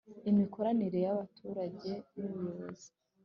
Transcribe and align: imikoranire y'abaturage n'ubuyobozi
imikoranire 0.29 0.99
y'abaturage 1.05 1.91
n'ubuyobozi 2.17 2.89